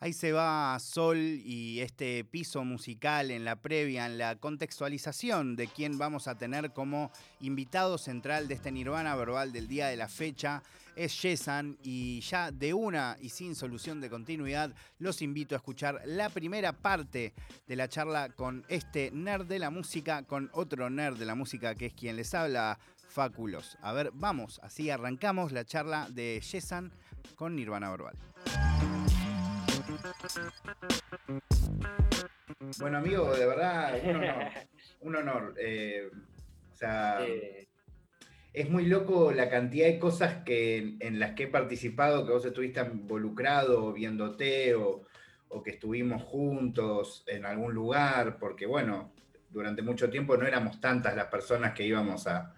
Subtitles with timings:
[0.00, 5.66] Ahí se va Sol y este piso musical en la previa, en la contextualización de
[5.66, 7.10] quién vamos a tener como
[7.40, 10.62] invitado central de este Nirvana verbal del día de la fecha.
[10.94, 16.00] Es Yesan y ya de una y sin solución de continuidad los invito a escuchar
[16.04, 17.34] la primera parte
[17.66, 21.74] de la charla con este nerd de la música, con otro nerd de la música
[21.74, 22.78] que es quien les habla,
[23.08, 23.78] Fáculos.
[23.80, 26.92] A ver, vamos, así arrancamos la charla de Yesan
[27.34, 28.14] con Nirvana verbal.
[32.78, 34.44] Bueno, amigo, de verdad, un honor.
[35.00, 35.54] Un honor.
[35.58, 36.10] Eh,
[36.72, 37.20] o sea,
[38.52, 42.44] es muy loco la cantidad de cosas que, en las que he participado, que vos
[42.44, 45.04] estuviste involucrado, viéndote, o,
[45.48, 49.12] o que estuvimos juntos en algún lugar, porque bueno,
[49.50, 52.54] durante mucho tiempo no éramos tantas las personas que íbamos a,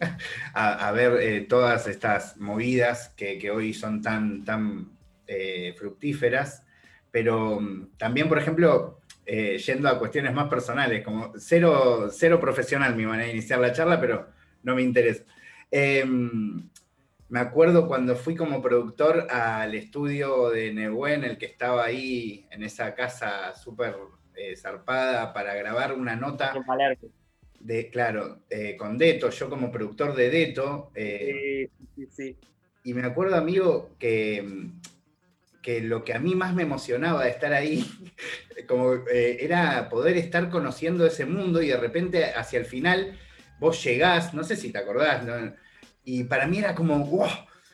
[0.54, 4.97] a, ver eh, todas estas movidas que, que, hoy son tan, tan
[5.28, 6.64] eh, fructíferas
[7.10, 12.96] pero mm, también, por ejemplo, eh, yendo a cuestiones más personales, como cero, cero profesional
[12.96, 14.28] mi manera de iniciar la charla, pero
[14.62, 15.24] no me interesa.
[15.70, 16.68] Em,
[17.28, 22.62] me acuerdo cuando fui como productor al estudio de Nehuen, el que estaba ahí en
[22.62, 23.96] esa casa súper
[24.34, 26.54] eh, zarpada para grabar una nota.
[27.60, 30.92] De, claro, eh, con Deto, yo como productor de Deto.
[30.94, 32.36] sí, sí, sí.
[32.84, 34.80] Y me acuerdo, amigo, que mm,
[35.68, 37.84] que lo que a mí más me emocionaba de estar ahí,
[38.66, 43.18] como, eh, era poder estar conociendo ese mundo y de repente hacia el final
[43.60, 45.26] vos llegás, no sé si te acordás,
[46.04, 47.28] y para mí era como, wow,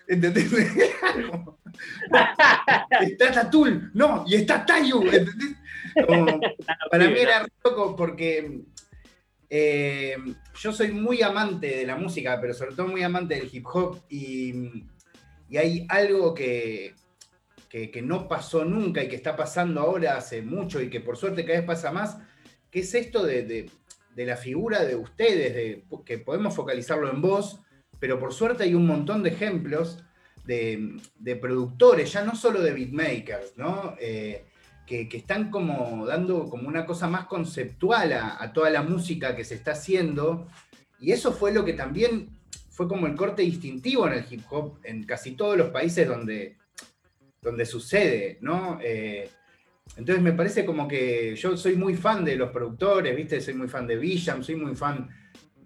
[0.08, 0.52] ¿entendés?
[3.00, 5.54] está Tatul, no, y está Tayu, ¿entendés?
[6.90, 8.62] para mí era loco porque
[9.48, 10.16] eh,
[10.56, 14.02] yo soy muy amante de la música, pero sobre todo muy amante del hip hop
[14.08, 14.84] y,
[15.48, 16.92] y hay algo que,
[17.90, 21.44] que, no pasó nunca y que está pasando ahora hace mucho y que por suerte
[21.44, 22.18] cada vez pasa más,
[22.70, 23.68] que es esto de,
[24.14, 27.58] la figura de ustedes, de, que podemos focalizarlo en vos,
[27.98, 30.04] pero por suerte hay un montón de ejemplos
[30.44, 31.00] de,
[31.40, 33.96] productores, ya no solo de beatmakers, ¿no?
[33.98, 34.44] Eh,
[34.86, 39.56] que, están como dando como una cosa más conceptual a, toda la música que se
[39.56, 40.46] está haciendo.
[41.00, 42.28] Y eso fue lo que también
[42.70, 46.56] fue como el corte distintivo en el hip hop en casi todos los países donde,
[47.44, 48.80] donde sucede, ¿no?
[48.82, 49.28] Eh,
[49.96, 53.40] entonces me parece como que yo soy muy fan de los productores, ¿viste?
[53.40, 55.08] Soy muy fan de Villam, soy muy fan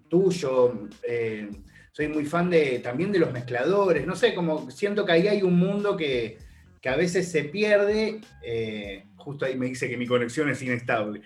[0.09, 1.49] tuyo, eh,
[1.91, 5.41] soy muy fan de, también de los mezcladores, no sé, como siento que ahí hay
[5.41, 6.37] un mundo que,
[6.85, 11.21] a veces se pierde, eh, justo ahí me dice que mi conexión es inestable,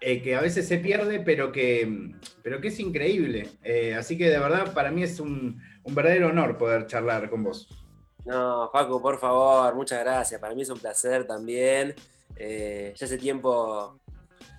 [0.00, 3.48] que a veces se pierde, pero que, pero que es increíble.
[3.96, 7.68] así que de verdad para mí es un, un verdadero honor poder charlar con vos.
[8.28, 10.38] No, Paco, por favor, muchas gracias.
[10.38, 11.94] Para mí es un placer también.
[12.36, 13.98] Eh, ya hace tiempo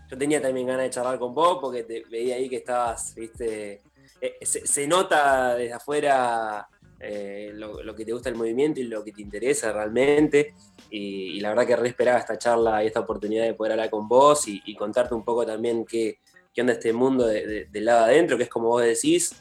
[0.09, 3.84] yo tenía también ganas de charlar con vos porque veía ahí que estabas, viste,
[4.19, 6.68] eh, se, nota desde afuera
[7.00, 10.56] eh, lo, que te gusta el movimiento y lo que te interesa realmente.
[10.90, 14.07] Y, la verdad que re esperaba esta charla y esta oportunidad de poder hablar con
[14.07, 16.18] vos y, contarte un poco también qué,
[16.56, 19.36] qué onda este mundo del lado adentro, que es como vos decís,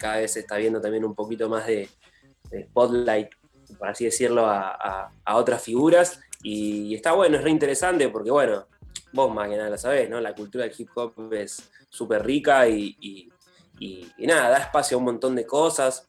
[0.00, 1.88] cada vez se está viendo también un poquito más de,
[2.50, 3.37] de spotlight
[3.76, 6.20] por así decirlo, a, otras figuras.
[6.42, 8.66] Y, está bueno, es re interesante porque, bueno,
[9.12, 10.20] vos más que nada lo sabés, ¿no?
[10.20, 13.28] La cultura del hip hop es súper rica y,
[14.18, 16.08] nada, da espacio a un montón de cosas,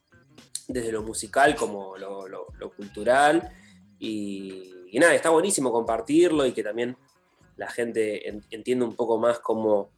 [0.68, 3.52] desde lo musical como lo, cultural.
[3.98, 6.96] Y, nada, está buenísimo compartirlo y que también
[7.56, 9.90] la gente entienda un poco más cómo,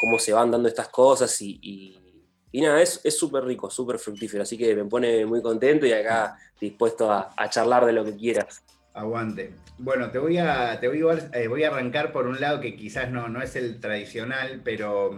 [0.00, 1.99] cómo se van dando estas cosas y,
[2.52, 6.36] y nada, es súper rico, súper fructífero, así que me pone muy contento y acá
[6.60, 8.62] dispuesto a, charlar de lo que quieras.
[8.92, 9.52] Aguante.
[9.78, 12.74] Bueno, te voy a, te voy a, eh, voy a arrancar por un lado que
[12.74, 15.12] quizás no, no es el tradicional, pero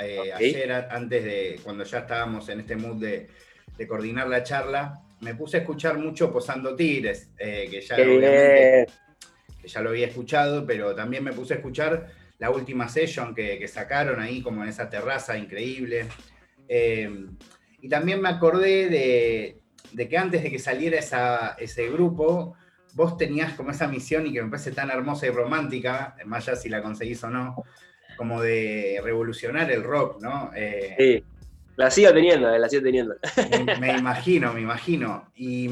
[0.00, 3.28] eh, ayer, antes de, cuando ya estábamos en este mood de,
[3.88, 8.86] coordinar la charla, me puse a escuchar mucho Posando Tigres, eh, que, ya que
[9.64, 12.06] ya lo había escuchado, pero también me puse a escuchar
[12.38, 16.06] la última session que, que sacaron ahí como en esa terraza increíble.
[16.68, 17.26] Eh,
[17.80, 20.98] y también me acordé de, que antes de que saliera
[21.58, 22.56] ese grupo,
[22.94, 26.56] vos tenías como esa misión y que me parece tan hermosa y romántica, más allá
[26.56, 27.62] si la conseguís o no,
[28.16, 30.50] como de revolucionar el rock, ¿no?
[30.54, 31.24] Eh, sí,
[31.76, 33.14] la sigo teniendo, eh, la sigo teniendo.
[33.80, 35.30] Me, imagino, me imagino.
[35.36, 35.68] Y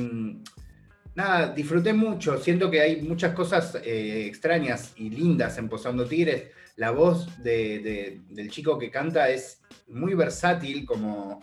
[1.14, 6.50] nada, disfruté mucho, siento que hay muchas cosas extrañas y lindas en Posando Tigres.
[6.76, 11.40] La voz del chico que canta es muy versátil, como,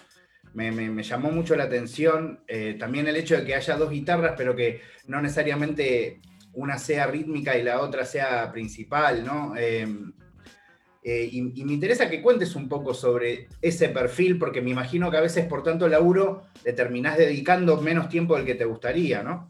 [0.54, 2.44] me, llamó mucho la atención.
[2.48, 6.22] Eh, también el hecho de que haya dos guitarras, pero que no necesariamente
[6.54, 9.56] una sea rítmica y la otra sea principal, ¿no?
[9.58, 9.88] Eh,
[11.04, 15.18] eh, y, me interesa que cuentes un poco sobre ese perfil, porque me imagino que
[15.18, 19.48] a veces por tanto laburo le terminás dedicando menos tiempo del que te gustaría, ¿no?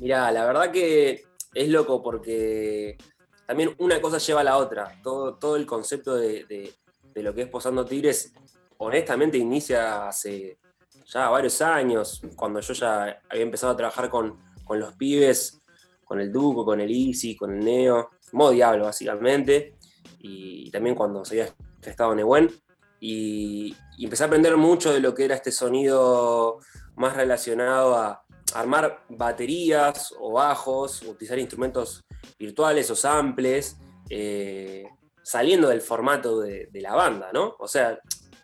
[0.00, 2.96] Mirá, la verdad que es loco porque
[3.46, 5.00] también una cosa lleva a la otra.
[5.02, 6.72] Todo, todo el concepto de,
[7.14, 8.32] lo que es Posando Tigres,
[8.78, 10.58] honestamente, inicia hace
[11.06, 14.38] ya varios años, cuando yo ya había empezado a trabajar con,
[14.70, 15.60] los pibes,
[16.04, 19.76] con el Duco, con el Easy, con el Neo, modo Diablo, básicamente
[20.26, 22.50] y también cuando se había estado en Ewen.
[22.98, 26.60] Y, empecé a aprender mucho de lo que era este sonido
[26.96, 28.23] más relacionado a
[28.54, 32.04] armar baterías o bajos, utilizar instrumentos
[32.38, 33.76] virtuales o samples,
[34.08, 34.84] eh,
[35.22, 37.56] saliendo del formato de, la banda, ¿no?
[37.58, 37.98] O sea,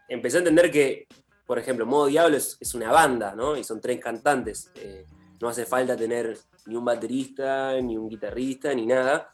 [0.08, 1.06] empecé a entender que,
[1.46, 3.56] por ejemplo, Modo Diablo es, una banda, ¿no?
[3.56, 4.70] Y son tres cantantes.
[4.76, 5.06] Eh,
[5.40, 9.30] no hace falta tener ni un baterista, ni un guitarrista, ni nada.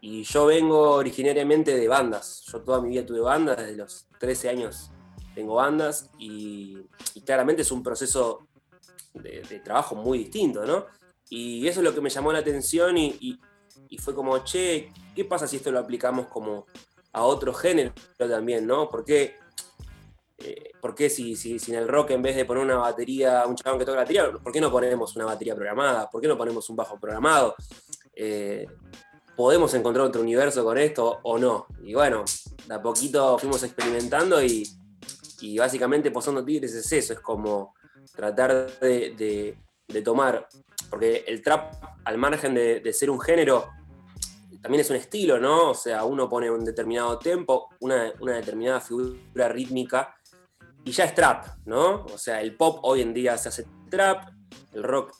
[0.00, 2.44] Y yo vengo originariamente de bandas.
[2.50, 4.90] Yo toda mi vida tuve bandas, desde los 13 años
[5.36, 6.78] tengo bandas y,
[7.26, 8.48] claramente es un proceso
[9.22, 10.86] de, trabajo muy distinto, ¿no?
[11.28, 13.38] Y eso es lo que me llamó la atención y,
[13.98, 16.66] fue como, che, ¿qué pasa si esto lo aplicamos como
[17.12, 18.88] a otro género también, ¿no?
[18.88, 19.36] ¿Por qué,
[20.38, 20.72] eh,
[21.08, 23.96] si, si, en el rock en vez de poner una batería, un chabón que toca
[23.96, 26.08] la batería, ¿por qué no ponemos una batería programada?
[26.10, 27.56] ¿Por qué no ponemos un bajo programado?
[28.14, 28.66] Eh,
[29.36, 31.66] podemos encontrar otro universo con esto o no.
[31.82, 32.24] Y bueno,
[32.66, 34.66] de a poquito fuimos experimentando y,
[35.58, 37.74] básicamente Posando Tigres es eso, es como
[38.14, 39.56] tratar de,
[40.04, 40.48] tomar,
[40.90, 41.74] porque el trap,
[42.04, 43.68] al margen de, ser un género,
[44.62, 45.70] también es un estilo, ¿no?
[45.70, 50.16] O sea, uno pone un determinado tempo, una, una determinada figura rítmica
[50.84, 52.04] y ya es trap, ¿no?
[52.06, 54.28] O sea, el pop hoy en día se hace trap,
[54.72, 55.14] el rock,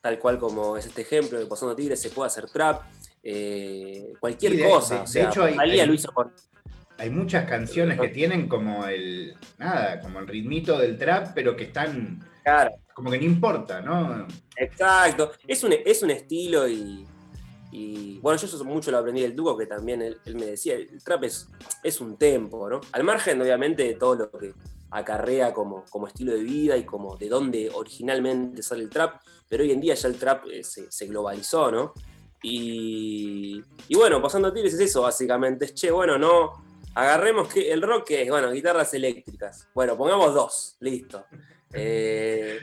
[0.00, 2.82] tal cual como es este ejemplo de Posando Tigres, se puede hacer trap
[3.22, 5.04] eh, cualquier cosa.
[5.04, 5.98] De, hecho, hay, hay,
[7.08, 12.22] muchas canciones que tienen como el, nada, como el ritmito del trap, pero que están
[12.92, 14.26] como que no importa, ¿no?
[14.56, 15.32] Exacto.
[15.48, 17.06] Es un, es un estilo y,
[18.20, 21.24] bueno, yo eso mucho lo aprendí del Duco, que también él, me decía, el trap
[21.24, 21.48] es,
[21.82, 22.80] es un tempo, ¿no?
[22.92, 24.52] Al margen, obviamente, de todo lo que
[24.90, 29.62] acarrea como, como estilo de vida y como de dónde originalmente sale el trap, pero
[29.62, 31.94] hoy en día ya el trap eh, se, se, globalizó, ¿no?
[32.42, 33.62] Y,
[33.94, 35.66] bueno, pasando a Tigres es eso, básicamente.
[35.66, 36.69] Es che, bueno, no.
[36.94, 39.68] Agarremos que el rock es, bueno, guitarras eléctricas.
[39.74, 41.24] Bueno, pongamos dos, listo.
[41.72, 42.58] Eh,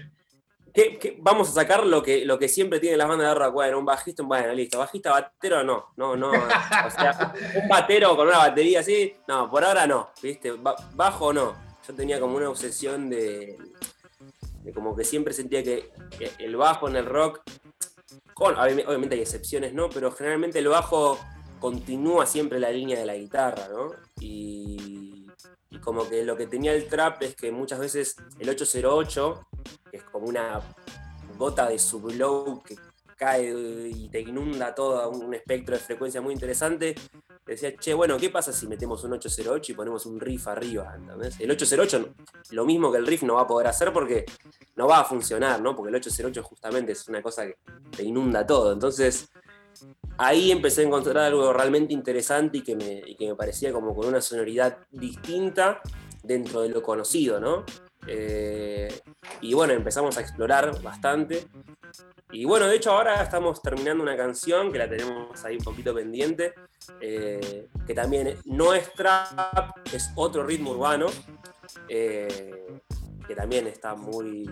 [1.20, 3.54] vamos a sacar lo que, lo que siempre tiene las bandas de rock.
[3.54, 4.80] Bueno, un bajista, bueno, listo.
[4.80, 5.94] Bajista, batero, no.
[5.96, 6.32] No, no.
[6.32, 10.54] O sea, un batero con una batería así, no, por ahora no, ¿viste?
[10.94, 11.56] Bajo no.
[11.88, 13.58] Yo tenía como una obsesión de,
[14.64, 15.90] de como que siempre sentía que
[16.38, 17.42] el bajo en el rock
[18.40, 19.90] obviamente hay excepciones, ¿no?
[19.90, 21.20] Pero generalmente el bajo
[21.60, 23.92] continúa siempre la línea de la guitarra, ¿no?
[24.20, 25.26] Y,
[25.84, 29.48] como que lo que tenía el trap es que muchas veces el 808,
[29.90, 30.60] que es como una
[31.38, 32.76] gota de sublow que
[33.16, 33.54] cae
[33.90, 36.94] y te inunda todo un espectro de frecuencia muy interesante,
[37.46, 40.98] decía, che, bueno, ¿qué pasa si metemos un 808 y ponemos un riff arriba?
[41.40, 42.14] El 808,
[42.52, 44.26] lo mismo que el riff no va a poder hacer porque
[44.76, 45.76] no va a funcionar, ¿no?
[45.76, 47.58] Porque el 808 justamente es una cosa que
[47.96, 48.74] te inunda todo.
[48.74, 49.30] Entonces,
[50.18, 53.96] ahí empecé a encontrar algo realmente interesante y que me, y que me parecía como
[53.96, 55.82] con una sonoridad distinta
[56.24, 57.66] dentro de lo conocido, ¿no?
[58.08, 58.88] Eh,
[59.42, 61.48] y bueno, empezamos a explorar bastante.
[62.32, 65.94] Y bueno, de hecho ahora estamos terminando una canción que la tenemos ahí un poquito
[65.94, 66.54] pendiente,
[67.00, 71.08] eh, que también no es trap, es otro ritmo urbano,
[71.88, 72.80] eh,
[73.26, 74.50] que también está muy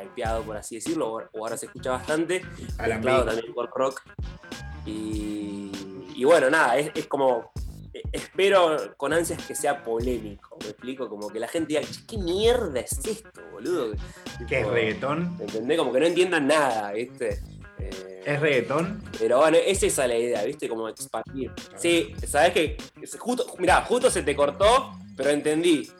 [0.00, 2.44] hypeado, por así decirlo, o ahora se escucha bastante,
[2.78, 4.02] mezclado también con rock.
[4.88, 5.70] Y,
[6.16, 7.52] y bueno, nada, es, es como
[8.12, 12.80] espero con ansias que sea polémico, me explico, como que la gente diga, ¿qué mierda
[12.80, 13.94] es esto, boludo?
[14.48, 15.36] ¿Qué es reggaetón?
[15.40, 15.78] ¿Entendés?
[15.78, 17.40] Como que no entiendan nada, ¿viste?
[17.78, 19.02] Eh, ¿Es reggaetón?
[19.18, 20.68] Pero bueno, esa es la idea, ¿viste?
[20.68, 21.52] Como expandir.
[21.76, 22.76] Sí, sabes que
[23.18, 25.90] justo, mirá, justo se te cortó, pero entendí.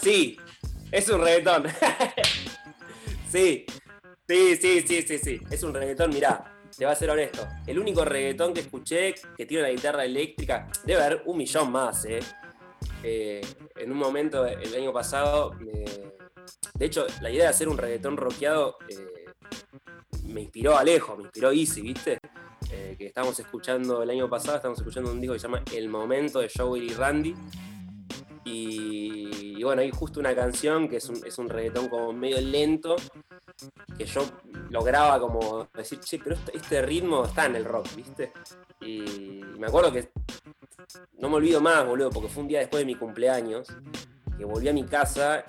[0.00, 0.38] Sí,
[0.90, 1.66] es un reggaetón.
[3.30, 3.66] sí,
[4.28, 7.78] sí, sí, sí, sí, sí, es un reggaetón, mirá te voy a ser honesto, el
[7.78, 12.20] único reggaetón que escuché que tiene la guitarra eléctrica, debe haber un millón más, ¿eh?
[13.02, 13.40] eh
[13.76, 15.54] en un momento, el año pasado,
[16.74, 19.24] de hecho, la idea de hacer un reggaetón rockeado eh,
[20.24, 22.18] me inspiró Alejo, me inspiró Easy, ¿viste?
[22.70, 25.88] Eh, que estábamos escuchando el año pasado, estamos escuchando un disco que se llama El
[25.88, 27.34] Momento de Joey y Randy.
[28.44, 32.38] Y y bueno, hay justo una canción que es un, es un reggaetón como medio
[32.40, 32.96] lento,
[33.96, 34.22] que yo
[34.70, 38.32] lograba como decir, che, pero este, este ritmo está en el rock, ¿viste?
[38.80, 40.10] Y me acuerdo que
[41.18, 43.68] no me olvido más, boludo, porque fue un día después de mi cumpleaños,
[44.36, 45.44] que volví a mi casa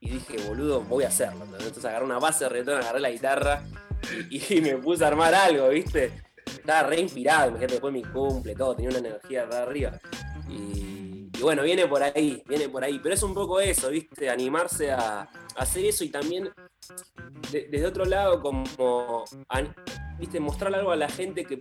[0.00, 1.44] y dije, boludo, voy a hacerlo.
[1.44, 3.62] Entonces agarré una base de reggaetón, agarré la guitarra
[4.30, 6.12] y, me puse a armar algo, ¿viste?
[6.44, 9.98] Estaba re inspirado, imagínate, después de mi cumple, todo, tenía una energía de arriba.
[10.48, 12.98] Y, bueno, viene por ahí, viene por ahí.
[13.02, 14.30] Pero es un poco eso, ¿viste?
[14.30, 16.50] Animarse a, hacer eso y también
[17.50, 19.24] desde otro lado, como,
[20.18, 20.40] ¿viste?
[20.40, 21.60] Mostrar algo a la gente que,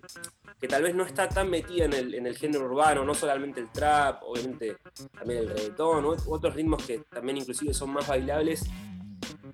[0.68, 4.78] tal vez no está tan metida en el, género urbano, no solamente el trap, obviamente
[5.18, 8.64] también el reggaetón, otros ritmos que también inclusive son más bailables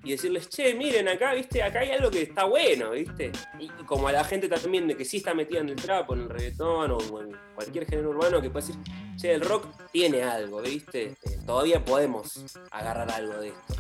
[0.04, 3.32] y decirles, che, miren acá, viste, acá hay algo que está bueno, viste.
[3.60, 6.14] Y, como a la gente también de que sí está metida en el trap o
[6.16, 8.82] en el reggaetón o en cualquier género urbano que puede decir,
[9.16, 11.16] che, el rock tiene algo, viste.
[11.46, 13.76] Todavía podemos agarrar algo de esto.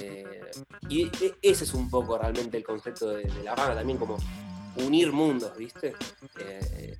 [0.00, 0.50] Eh,
[0.88, 4.18] y e, ese es un poco realmente el concepto de, la banda, también como
[4.76, 5.94] unir mundos, viste.
[6.38, 6.98] Eh,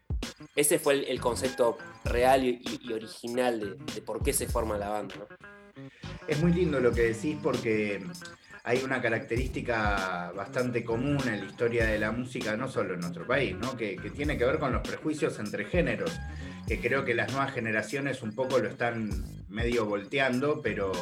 [0.54, 5.14] ese fue el, concepto real y, original de, de, por qué se forma la banda.
[6.26, 8.04] Es muy lindo lo que decís porque
[8.64, 13.26] hay una característica bastante común en la historia de la música, no solo en nuestro
[13.26, 13.76] país, ¿no?
[13.76, 16.12] que, tiene que ver con los prejuicios entre géneros,
[16.66, 19.10] que creo que las nuevas generaciones un poco lo están
[19.48, 20.92] medio volteando, pero,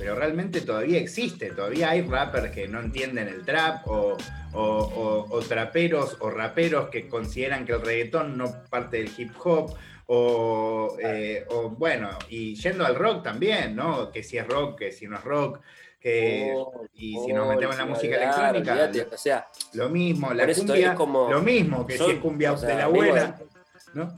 [0.00, 4.16] pero realmente todavía existe, todavía hay rappers que no entienden el trap o,
[4.54, 9.74] o, traperos o raperos que consideran que el reggaetón no parte del hip hop.
[10.06, 14.10] O, eh, o, bueno, y yendo al rock también, ¿no?
[14.10, 15.60] Que si es rock, que si no es rock.
[16.56, 20.94] Oh, y si nos metemos en la música electrónica, o sea, lo mismo, la cumbia,
[20.94, 23.38] lo mismo, que si es cumbia de la buena,
[23.92, 24.16] ¿no?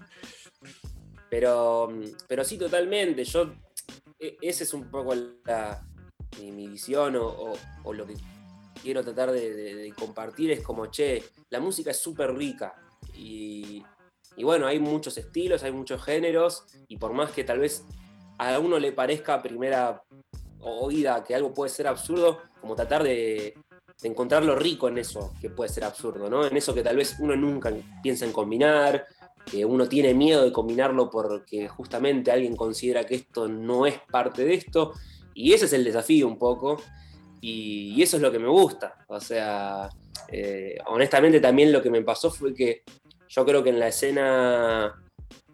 [1.28, 1.92] Pero,
[2.28, 3.24] pero sí, totalmente.
[3.24, 3.52] Yo,
[4.22, 5.14] e, esa es un poco
[6.40, 8.14] mi, visión o, lo que
[8.80, 10.52] quiero tratar de, compartir.
[10.52, 12.74] Es como, che, la música es súper rica
[13.14, 13.82] y,
[14.38, 17.84] bueno, hay muchos estilos, hay muchos géneros y por más que tal vez
[18.38, 20.02] a uno le parezca a primera
[20.60, 23.54] oída que algo puede ser absurdo, como tratar de,
[24.04, 26.46] encontrar lo rico en eso que puede ser absurdo, ¿no?
[26.46, 29.06] En eso que tal vez uno nunca piensa en combinar,
[29.50, 34.44] que uno tiene miedo de combinarlo porque justamente alguien considera que esto no es parte
[34.44, 34.92] de esto,
[35.34, 36.80] y ese es el desafío un poco,
[37.40, 39.88] y, eso es lo que me gusta, o sea,
[40.28, 42.82] eh, honestamente también lo que me pasó fue que
[43.28, 45.02] yo creo que en la escena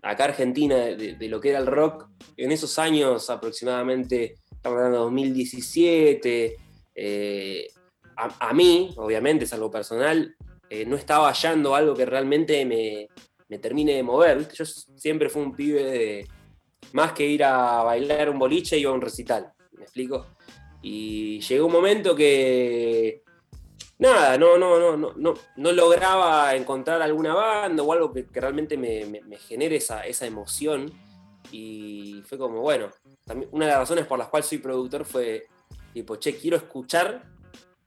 [0.03, 5.05] acá argentina de, lo que era el rock, en esos años aproximadamente estamos hablando de
[5.05, 6.57] 2017,
[6.95, 7.69] eh,
[8.17, 10.35] a, mí, obviamente es algo personal,
[10.69, 13.09] eh, no estaba hallando algo que realmente me,
[13.57, 14.47] termine de mover.
[14.53, 16.29] Yo siempre fui un pibe de,
[16.93, 20.27] más que ir a bailar un boliche, iba a un recital, ¿me explico?
[20.83, 23.23] Y llegó un momento que,
[23.99, 28.77] nada, no, no, no, no, no, no lograba encontrar alguna banda o algo que, realmente
[28.77, 30.93] me, genere esa, esa emoción.
[31.51, 32.91] Y fue como, bueno,
[33.53, 35.47] una de las razones por las cuales soy productor fue
[35.93, 37.23] tipo, che, quiero escuchar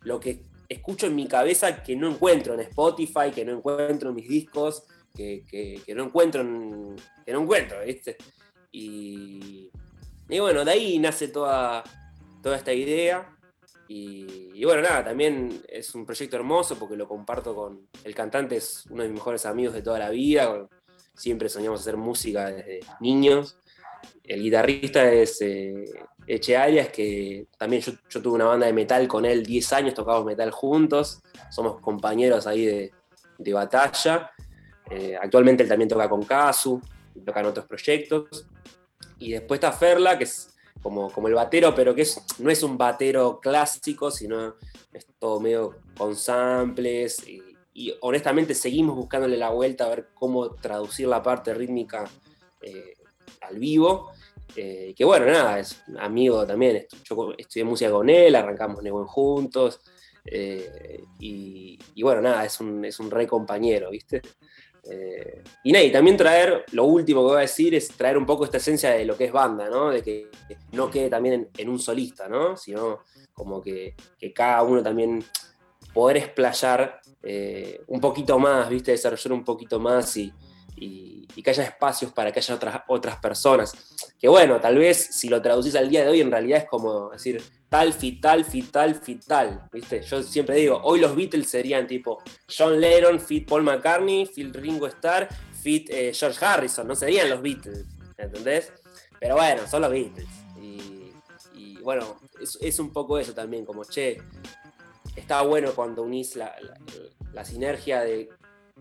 [0.02, 4.16] lo que escucho en mi cabeza que no encuentro en Spotify, que no encuentro en
[4.16, 4.84] mis discos,
[5.16, 8.18] que, no encuentro en, que no encuentro, ¿viste?
[8.72, 9.70] Y,
[10.30, 11.84] y, bueno, de ahí nace toda,
[12.42, 13.38] toda esta idea.
[13.88, 18.56] Y, y, bueno, nada, también es un proyecto hermoso porque lo comparto con el cantante,
[18.56, 20.68] es uno de mis mejores amigos de toda la vida.
[21.14, 23.58] Siempre soñamos hacer música desde niños
[24.24, 25.86] el guitarrista es eh,
[26.28, 30.26] Eche Arias, que también yo, tuve una banda de metal con él 10 años, tocamos
[30.26, 34.32] metal juntos, somos compañeros ahí de, batalla.
[34.92, 36.82] Eh, actualmente él también toca con Kazu,
[37.26, 38.46] toca en otros proyectos.
[39.20, 42.64] Y después está Ferla, que es como, como el batero, pero que es, no es
[42.64, 44.56] un batero clásico, sino
[44.94, 47.26] es todo medio con samples.
[47.28, 47.42] Y,
[48.02, 52.04] honestamente seguimos buscándole la vuelta a ver cómo traducir la parte rítmica
[52.62, 52.96] eh,
[53.42, 54.12] al vivo.
[54.56, 56.86] Eh, que bueno, nada, es amigo también.
[57.04, 59.80] Yo estudié música con él, arrancamos Neuen juntos.
[60.26, 64.22] Eh, y, bueno, nada, es un, es un re compañero, ¿viste?
[64.90, 68.46] Eh, y nada, también traer, lo último que voy a decir es traer un poco
[68.46, 69.90] esta esencia de lo que es banda, ¿no?
[69.90, 70.30] De que
[70.72, 72.58] no quede también en, un solista, ¿no?
[72.58, 73.00] Sino
[73.34, 73.96] como que,
[74.34, 75.24] cada uno también
[75.94, 77.00] poder explayar
[77.88, 78.92] un poquito más, ¿viste?
[78.92, 80.34] Desarrollar un poquito más y,
[80.82, 83.74] y, que haya espacios para que haya otras, otras personas.
[84.20, 87.10] Que bueno, tal vez si lo traducís al día de hoy, en realidad es como
[87.10, 89.70] decir tal, fit, tal, fit, tal, fit, tal.
[89.72, 90.02] ¿viste?
[90.02, 94.88] Yo siempre digo, hoy los Beatles serían tipo John Lennon, fit Paul McCartney, fit Ringo
[94.88, 95.30] Starr,
[95.62, 97.86] fit eh, George Harrison, no serían los Beatles,
[98.18, 98.74] ¿entendés?
[99.20, 100.28] Pero bueno, son los Beatles.
[100.60, 104.22] Y, bueno, es, un poco eso también, como, che,
[105.16, 106.54] está bueno cuando unís la,
[107.44, 108.30] sinergia de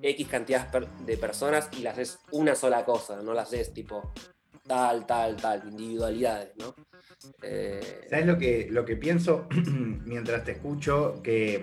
[0.02, 4.12] X cantidad de personas y las haces una sola cosa, no las haces tipo
[4.66, 6.74] tal, tal, tal, individualidades, ¿no?
[7.42, 9.48] Eh, ¿Sabes lo que, lo que pienso
[10.04, 11.20] mientras te escucho?
[11.22, 11.62] Que,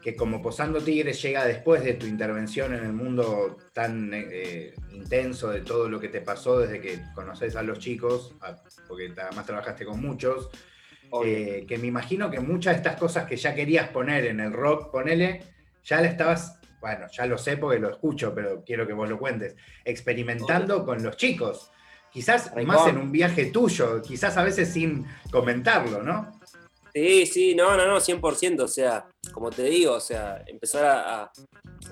[0.00, 5.50] que como Posando Tigres llega después de tu intervención en el mundo tan eh, intenso
[5.50, 8.34] de todo lo que te pasó desde que conoces a los chicos,
[8.86, 10.50] porque además trabajaste con muchos,
[11.24, 14.52] eh, que me imagino que muchas de estas cosas que ya querías poner en el
[14.52, 15.42] rock, ponele,
[15.82, 19.18] ya la estabas, bueno, ya lo sé porque lo escucho, pero quiero que vos lo
[19.18, 21.70] cuentes, experimentando con los chicos.
[22.10, 26.38] Quizás más en un viaje tuyo, quizás a veces sin comentarlo, ¿no?
[26.94, 28.60] Sí, sí, no, no, no, 100%.
[28.60, 31.32] O sea, como te digo, o sea, empezar a,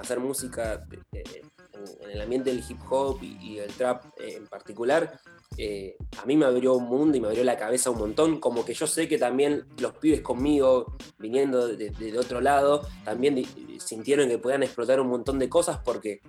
[0.00, 5.20] hacer música en, el ambiente del hip hop y, el trap en particular,
[5.58, 8.40] eh, a mí me abrió un mundo y me abrió la cabeza un montón.
[8.40, 13.44] Como que yo sé que también los pibes conmigo, viniendo de, otro lado, también
[13.78, 16.20] sintieron que podían explotar un montón de cosas porque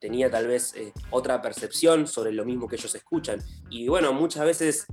[0.00, 3.40] tenía tal vez eh, otra percepción sobre lo mismo que ellos escuchan.
[3.70, 4.86] Y bueno, muchas veces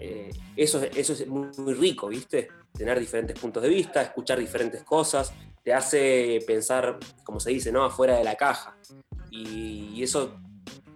[0.00, 2.48] eh, eso, eso es muy, rico, ¿viste?
[2.76, 5.32] Tener diferentes puntos de vista, escuchar diferentes cosas,
[5.62, 7.84] te hace pensar, como se dice, ¿no?
[7.84, 8.76] Afuera de la caja.
[9.30, 10.40] y eso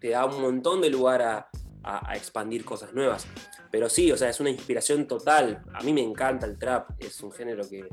[0.00, 1.48] te da un montón de lugar a,
[1.84, 3.26] a, expandir cosas nuevas.
[3.70, 5.62] Pero sí, o sea, es una inspiración total.
[5.74, 7.86] A mí me encanta el trap, es un género que,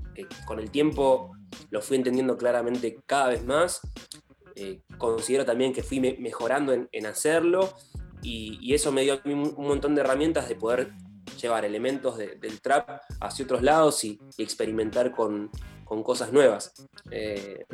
[0.46, 1.36] con el tiempo
[1.70, 3.82] lo fui entendiendo claramente cada vez más.
[4.56, 7.74] Eh, considero también que fui mejorando en, hacerlo
[8.22, 10.92] y, eso me dio un, montón de herramientas de poder
[11.42, 15.50] llevar elementos del trap hacia otros lados y, experimentar con,
[16.04, 16.74] cosas nuevas.
[17.10, 17.66] Eh,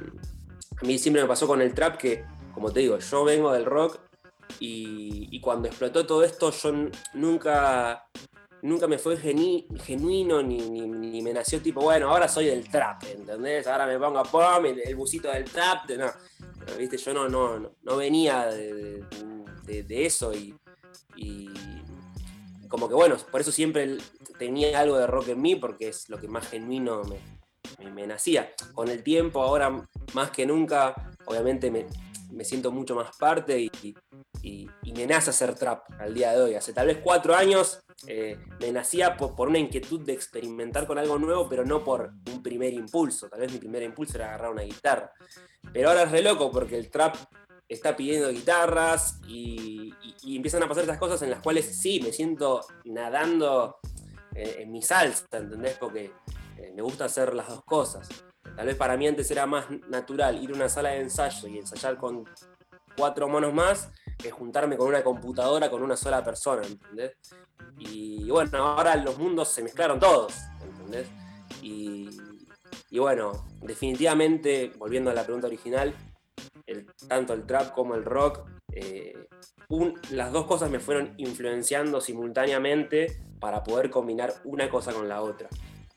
[0.81, 3.65] a mí siempre me pasó con el trap que, como te digo, yo vengo del
[3.65, 3.99] rock
[4.59, 6.71] y, cuando explotó todo esto, yo
[7.13, 8.09] nunca,
[8.61, 13.67] nunca me fue genuino ni, me nació tipo, bueno, ahora soy del trap, ¿entendés?
[13.67, 15.89] Ahora me pongo pom, el, el busito del trap.
[15.91, 16.11] no,
[16.77, 16.97] ¿viste?
[16.97, 19.05] Yo no, no, no venía de,
[19.89, 20.55] eso y,
[22.67, 23.97] como que bueno, por eso siempre
[24.37, 28.51] tenía algo de rock en mí porque es lo que más genuino me, me nacía.
[28.73, 30.93] Con el tiempo, ahora más que nunca,
[31.25, 31.87] obviamente me,
[32.29, 33.95] me siento mucho más parte y,
[34.95, 36.55] me nace hacer trap al día de hoy.
[36.55, 41.19] Hace tal vez cuatro años eh, me nacía por, una inquietud de experimentar con algo
[41.19, 43.29] nuevo, pero no por un primer impulso.
[43.29, 45.11] Tal vez mi primer impulso era agarrar una guitarra.
[45.71, 47.15] Pero ahora es re loco porque el trap
[47.69, 52.65] está pidiendo guitarras y, empiezan a pasar esas cosas en las cuales sí, me siento
[52.85, 53.77] nadando
[54.33, 55.77] eh, en mi salsa, ¿entendés?
[55.77, 56.11] Porque
[56.57, 58.09] eh, me gusta hacer las dos cosas.
[58.55, 61.57] Tal vez para mí antes era más natural ir a una sala de ensayo y
[61.57, 62.25] ensayar con
[62.97, 67.15] cuatro monos más que juntarme con una computadora con una sola persona, ¿entendés?
[67.77, 70.33] Y bueno, ahora los mundos se mezclaron todos,
[70.63, 71.07] ¿entendés?
[71.61, 72.09] Y,
[72.99, 75.93] bueno, definitivamente, volviendo a la pregunta original,
[77.07, 79.27] tanto el trap como el rock, eh,
[80.11, 85.49] las dos cosas me fueron influenciando simultáneamente para poder combinar una cosa con la otra.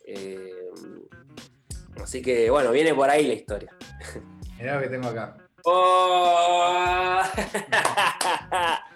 [0.04, 0.68] Eh,
[2.02, 3.74] Así que bueno, viene por ahí la historia.
[4.58, 5.36] Mirá lo que tengo acá.
[5.64, 7.20] ¡Oh!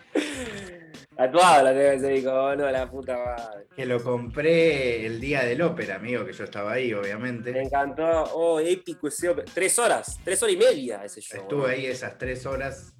[1.16, 3.66] Tatuado la tengo ese disco, no, la puta madre.
[3.76, 7.52] Que lo compré el día del ópera, amigo, que yo estaba ahí, obviamente.
[7.52, 9.50] Me encantó, oh, épico ese ópera.
[9.52, 11.40] Tres horas, tres horas y media ese show.
[11.42, 12.94] Estuve ahí esas tres horas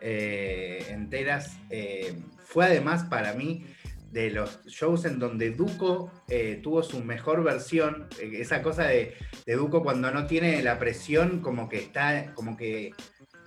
[0.00, 1.58] eh, enteras.
[1.68, 3.66] Eh, fue además para mí
[4.10, 9.14] de los shows en donde Duco eh, tuvo su mejor versión, eh, esa cosa de,
[9.46, 12.92] Duco cuando no tiene la presión, como que está, como que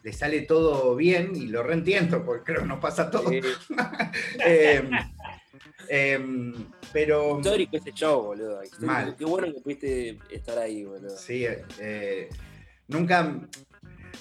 [0.03, 3.31] le sale todo bien, y lo reentiendo, porque creo que nos pasa todo.
[4.45, 4.89] Em,
[5.87, 6.53] em,
[6.91, 7.37] pero.
[7.37, 8.59] Histórico ese show, boludo.
[9.17, 11.17] Qué bueno que pudiste estar ahí, boludo.
[11.17, 11.45] Sí,
[11.79, 12.29] eh,
[12.87, 13.47] nunca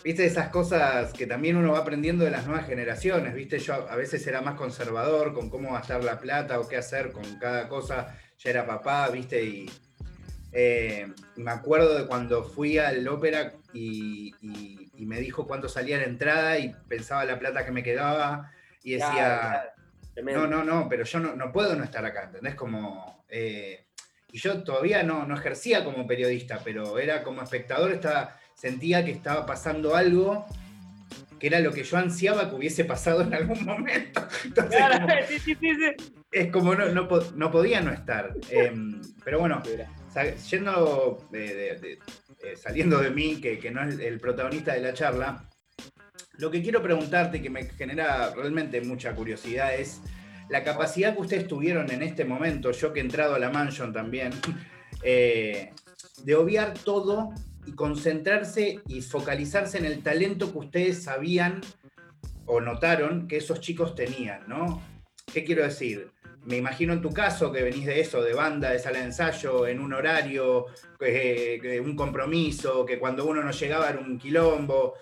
[0.04, 3.96] viste esas cosas que también uno va aprendiendo de las nuevas generaciones, viste, yo a
[3.96, 8.16] veces era más conservador con cómo gastar la plata o qué hacer con cada cosa,
[8.38, 9.70] ya era papá, viste, y
[10.52, 14.34] eh, me acuerdo de cuando fui al ópera y,
[14.98, 18.52] me dijo cuánto salía la entrada y pensaba la plata que me quedaba
[18.84, 19.74] y decía,
[20.22, 22.54] no, no, no, pero yo no, puedo no estar acá, ¿entendés?
[22.54, 23.24] Como...
[23.28, 23.84] Eh,
[24.30, 29.10] y yo todavía no, no ejercía como periodista, pero era como espectador, estaba sentía que
[29.10, 30.46] estaba pasando algo
[31.40, 34.28] que era lo que yo ansiaba que hubiese pasado en algún momento.
[36.30, 38.32] Es como no, no, podía no estar.
[38.48, 39.60] Em, pero bueno,
[40.48, 41.90] yendo eh,
[42.56, 45.50] saliendo de mí, que, que, no es el protagonista de la charla,
[46.38, 50.00] lo que quiero preguntarte, que me genera realmente mucha curiosidad, es
[50.48, 53.92] la capacidad que ustedes tuvieron en este momento, yo que he entrado a la mansion
[53.92, 54.30] también,
[55.02, 55.72] eh,
[56.24, 57.34] de obviar todo
[57.66, 61.60] y concentrarse y focalizarse en el talento que ustedes sabían
[62.46, 64.82] o notaron que esos chicos tenían, ¿no?
[65.32, 66.10] ¿Qué quiero decir?
[66.44, 69.66] Me imagino en tu caso que venís de eso, de banda, de sala de ensayo,
[69.66, 70.66] en un horario,
[71.84, 74.94] un compromiso, que cuando uno no llegaba era un quilombo,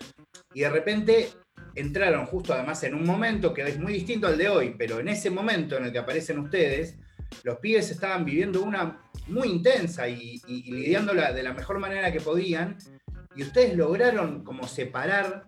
[0.52, 1.28] y de repente
[1.74, 5.08] entraron justo además en un momento que es muy distinto al de hoy, pero en
[5.08, 6.98] ese momento en el que aparecen ustedes,
[7.42, 12.76] los pibes estaban viviendo una muy intensa y, lidiándola de la mejor manera que podían,
[13.36, 15.46] y ustedes lograron como separar,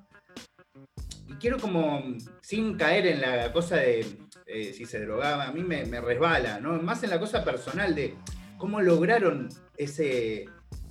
[1.27, 2.03] y quiero como,
[2.40, 4.07] sin caer en la cosa de
[4.47, 6.81] eh, si se drogaba, a mí me, resbala, ¿no?
[6.83, 8.16] Más en la cosa personal de
[8.59, 10.47] cómo lograron ese,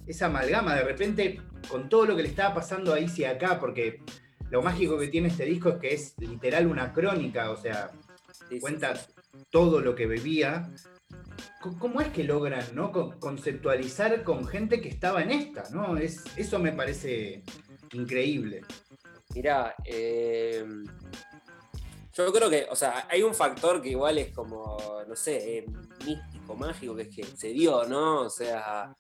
[0.08, 4.02] esa amalgama de repente con todo lo que le estaba pasando ahí y acá, porque
[4.50, 7.92] lo mágico que tiene este disco es que es literal una crónica, o sea,
[8.60, 8.94] cuenta
[9.50, 10.70] todo lo que bebía.
[11.80, 12.92] ¿Cómo es que logran ¿no?
[13.20, 15.64] conceptualizar con gente que estaba en esta?
[15.72, 15.98] ¿no?
[15.98, 17.44] Es, eso me parece
[17.94, 18.62] increíble.
[19.36, 20.66] Mirá, eh,
[22.14, 25.66] yo creo que, o sea, hay un factor que igual es como, no sé, eh,
[26.06, 28.22] místico, mágico, que es que se dio, ¿no?
[28.22, 28.94] O sea,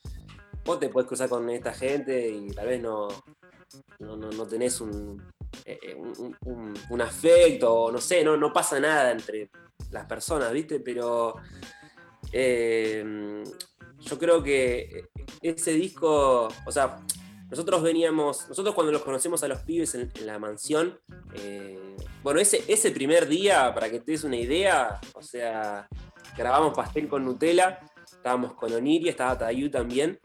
[0.63, 3.10] vos te puedes cruzar con esta gente y tal vez no,
[4.00, 5.22] no, tenés un,
[5.66, 9.50] eh, un, afecto, no sé, no, no pasa nada entre
[9.92, 10.80] las personas, ¿viste?
[10.80, 11.36] Pero
[12.32, 13.44] eh,
[14.00, 15.10] yo creo que
[15.42, 17.00] ese disco, o sea,
[17.50, 21.00] nosotros veníamos, nosotros cuando los conocemos a los pibes en, la mansión,
[21.36, 25.88] eh, bueno, ese, ese primer día, para que te des una idea, o sea,
[26.38, 30.20] grabamos pastel con Nutella, estábamos con Oniria, estaba Tayu también,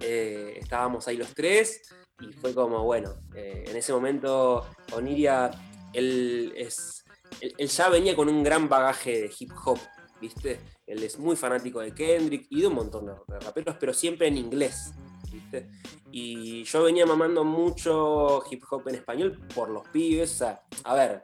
[0.00, 1.82] estábamos ahí los tres,
[2.20, 5.50] y fue como, bueno, eh, en ese momento Oniria,
[5.92, 7.04] él, es,
[7.40, 9.78] él, ya venía con un gran bagaje de hip hop,
[10.20, 10.60] ¿viste?
[10.86, 14.36] Él es muy fanático de Kendrick y de un montón de raperos, pero siempre en
[14.36, 14.92] inglés,
[15.30, 15.68] ¿viste?
[16.10, 20.94] Y yo venía mamando mucho hip hop en español por los pibes, o sea, a
[20.94, 21.22] ver,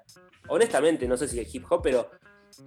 [0.49, 2.11] honestamente no sé si el hip hop, pero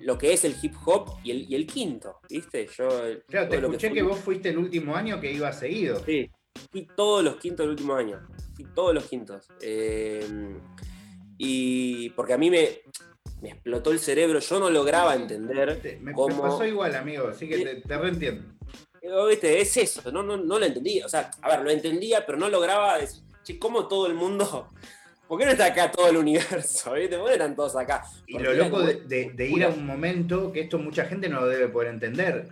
[0.01, 2.67] lo que es el hip hop y el, y el quinto, ¿viste?
[2.77, 2.89] Yo,
[3.27, 6.03] claro, te escuché que, vos fuiste el último año que iba seguido.
[6.05, 6.29] Sí,
[6.71, 8.19] Fui todos los quintos del último año.
[8.55, 9.47] Fui todos los quintos.
[9.61, 10.25] Eh,
[11.37, 12.81] y porque a mí me,
[13.41, 15.99] me, explotó el cerebro, yo no lograba entender.
[16.01, 16.35] Me, cómo...
[16.35, 18.43] me pasó igual, amigo, así que te, te reentiendo.
[19.01, 21.05] Es eso, no, no, no lo entendía.
[21.05, 24.69] O sea, a ver, lo entendía, pero no lograba decir, che, ¿cómo todo el mundo
[25.29, 26.93] ¿Por qué no está acá todo el universo?
[26.95, 27.17] ¿Viste?
[27.17, 28.03] ¿Por qué están todos acá?
[28.25, 31.47] Y lo loco de, de, ir a un momento que esto mucha gente no lo
[31.47, 32.49] debe poder entender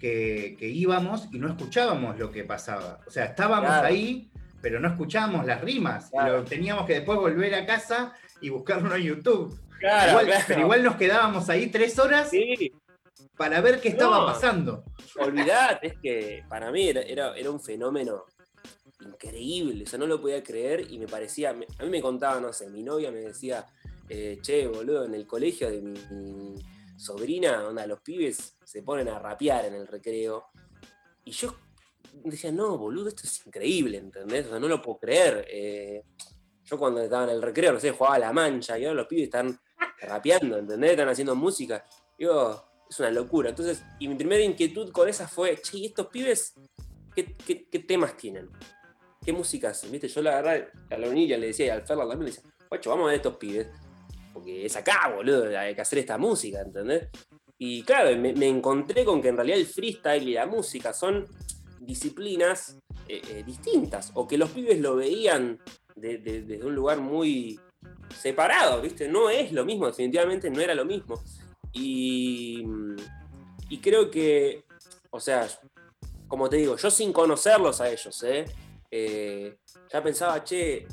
[0.00, 3.00] que, íbamos y no escuchábamos lo que pasaba.
[3.06, 6.10] O sea, estábamos ahí, pero no escuchábamos las rimas.
[6.48, 9.60] teníamos que después volver a casa y buscarlo en YouTube.
[10.48, 12.30] Pero igual nos quedábamos ahí tres horas
[13.36, 14.84] para ver qué estaba pasando.
[15.18, 18.24] Olvidate, es que para mí era, era, un fenómeno
[19.00, 22.52] increíble, o sea, no lo podía creer y me parecía, a mí me contaba, no
[22.52, 23.64] sé, mi novia me decía,
[24.10, 26.54] eh, che, boludo, en el colegio de mi,
[27.00, 30.48] sobrina, onda, los pibes se ponen a rapear en el recreo.
[31.24, 31.56] Y yo
[32.24, 34.46] decía, no, boludo, esto es increíble, ¿entendés?
[34.46, 35.46] O sea, no lo puedo creer.
[35.50, 36.04] Eh,
[36.64, 39.06] yo cuando estaba en el recreo, no sé, jugaba a la mancha y ahora los
[39.06, 39.58] pibes están
[40.00, 40.90] rapeando, ¿entendés?
[40.92, 41.84] Están haciendo música.
[42.18, 43.50] Digo, es una locura.
[43.50, 46.54] Entonces, y mi primera inquietud con esa fue, che, ¿y estos pibes
[47.14, 48.50] qué, temas tienen?
[49.24, 49.90] ¿Qué música hacen?
[49.90, 50.08] ¿Viste?
[50.08, 52.90] Yo la verdad, a la unilla le decía, y al Ferla también le decía, guacho,
[52.90, 53.68] vamos a ver estos pibes
[54.40, 57.08] porque es acá, boludo, hay que hacer esta música, ¿entendés?
[57.58, 61.26] Y claro, me, encontré con que en realidad el freestyle y la música son
[61.78, 65.58] disciplinas eh, eh, distintas, o que los pibes lo veían
[65.94, 67.60] desde un lugar muy
[68.16, 69.08] separado, ¿viste?
[69.08, 71.22] No es lo mismo, definitivamente no era lo mismo.
[71.72, 72.64] Y,
[73.68, 74.64] y creo que,
[75.10, 75.46] o sea,
[76.28, 78.46] como te digo, yo sin conocerlos a ellos, ¿eh?
[78.90, 79.58] eh
[79.92, 80.86] ya pensaba, che,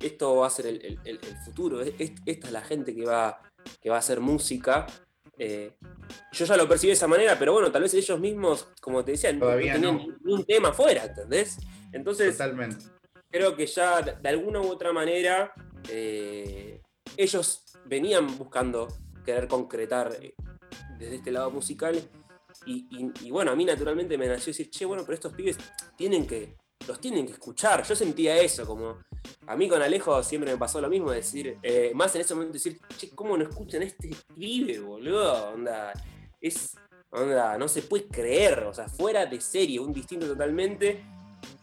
[0.00, 3.40] esto va a ser el, futuro, esta es la gente que va,
[3.80, 4.86] que va a hacer música.
[5.38, 5.74] Eh,
[6.32, 9.12] yo ya lo percibí de esa manera, pero bueno, tal vez ellos mismos, como te
[9.12, 9.84] decía, no tenían
[10.24, 11.58] un tema fuera, ¿entendés?
[11.92, 12.84] Entonces, Totalmente.
[13.30, 15.52] creo que ya de alguna u otra manera
[15.88, 16.80] eh,
[17.16, 18.88] ellos venían buscando
[19.24, 20.34] querer concretar eh,
[20.98, 22.00] desde este lado musical.
[22.66, 22.86] Y,
[23.22, 25.56] y, bueno, a mí naturalmente me nació decir, che, bueno, pero estos pibes
[25.96, 27.82] tienen que, los tienen que escuchar.
[27.84, 28.98] Yo sentía eso, como
[29.46, 32.54] a mí con Alejo siempre me pasó lo mismo, decir, eh, más en ese momento
[32.54, 35.50] decir, che, ¿cómo no escuchan a este pibe, boludo?
[35.54, 35.92] Onda,
[36.40, 36.76] es,
[37.10, 41.04] onda, no se puede creer, o sea, fuera de serie, un distinto totalmente.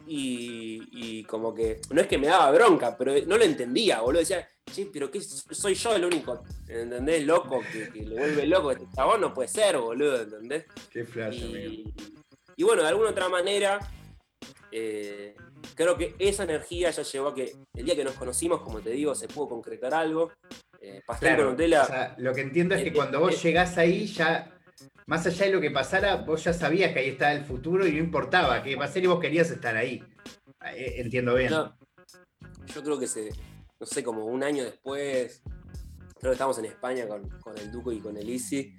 [0.10, 4.20] y, como que, no es que me daba bronca, pero no lo entendía, boludo.
[4.20, 7.26] Decía, che, pero ¿qué, soy yo el único, ¿entendés?
[7.26, 8.72] Loco, que, le vuelve loco.
[8.72, 10.66] Este chabón no puede ser, boludo, ¿entendés?
[10.92, 11.94] Qué flash, y,
[12.56, 13.80] y, bueno, de alguna otra manera,
[14.72, 15.36] eh,
[15.76, 18.92] creo que esa energía ya llevó a que el día que nos conocimos, como te
[18.92, 20.32] digo, se pudo concretar algo.
[20.80, 22.16] Eh, Pastel con Nutella.
[22.18, 24.54] lo que entiendo es que cuando vos llegás ahí ya
[25.08, 27.94] más allá de lo que pasara, vos ya sabías que ahí estaba el futuro y
[27.94, 30.04] no importaba que pasara y vos querías estar ahí.
[30.76, 31.50] Eh, entiendo bien.
[31.50, 33.30] yo creo que se,
[33.80, 35.42] no sé, como un año después,
[36.20, 38.76] creo que estábamos en España con, el Duco y con el Isi.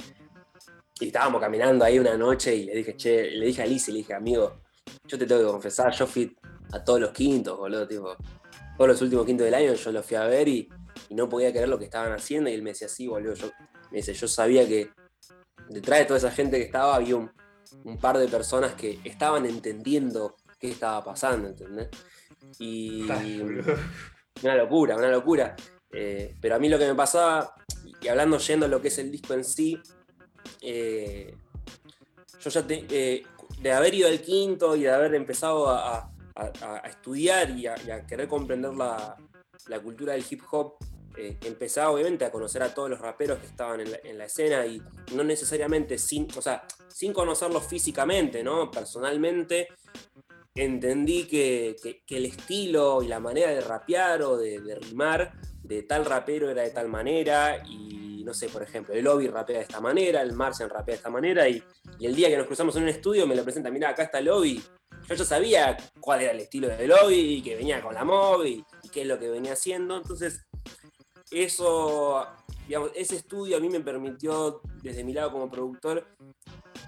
[1.01, 3.99] Y estábamos caminando ahí una noche y le dije, che, le dije a Lisi, le
[3.99, 4.61] dije, amigo,
[5.07, 6.37] yo te tengo que confesar, yo fui
[6.73, 8.17] a todos los quintos, boludo, tipo,
[8.77, 10.69] todos los últimos quintos del año yo los fui a ver y,
[11.09, 12.51] y no podía creer lo que estaban haciendo.
[12.51, 13.51] Y él me decía, sí, boludo, yo,
[13.91, 14.91] me dice, yo sabía que
[15.69, 17.31] detrás de toda esa gente que estaba había un,
[18.01, 21.89] par de personas que estaban entendiendo qué estaba pasando, ¿entendés?
[22.59, 23.03] Y
[24.43, 25.57] una locura, una locura.
[25.91, 27.55] Eh, pero a mí lo que me pasaba,
[28.01, 29.81] y hablando yendo a lo que es el disco en sí,
[30.61, 31.37] eh,
[32.41, 33.23] yo ya eh,
[33.61, 36.11] de haber ido al quinto y de haber empezado a,
[36.85, 37.75] estudiar y, a,
[38.07, 39.17] querer comprender la,
[39.67, 40.77] la cultura del hip hop,
[41.21, 44.81] eh, empezaba obviamente a conocer a todos los raperos que estaban en la, escena y
[45.17, 48.71] no necesariamente sin, o sea, sin conocerlos físicamente, ¿no?
[48.71, 49.67] Personalmente
[50.55, 51.75] entendí que,
[52.09, 56.71] el estilo y la manera de rapear o de, rimar de tal rapero era de
[56.71, 60.71] tal manera y no sé, por ejemplo, el Lobby rapea de esta manera, el Marcian
[60.71, 61.61] rapea de esta manera y,
[62.01, 64.27] el día que nos cruzamos en un estudio me lo presenta, mira, acá está el
[64.27, 64.63] Lobby.
[65.09, 68.45] Yo ya sabía cuál era el estilo de Lobby y que venía con la mob
[68.45, 70.47] y, y qué es lo que venía haciendo, entonces
[71.31, 72.27] eso,
[72.67, 76.07] digamos, ese estudio a mí me permitió, desde mi lado como productor,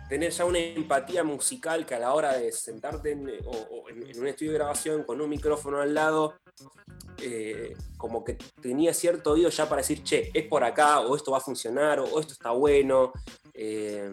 [0.09, 4.59] tener ya una empatía musical que a la hora de sentarte en, un estudio de
[4.59, 6.35] grabación con un micrófono al lado,
[7.23, 11.33] eh, como que tenía cierto oído ya para decir, che, es por acá, o esto
[11.33, 13.13] va a funcionar, o, esto está bueno.
[13.55, 14.11] Eh,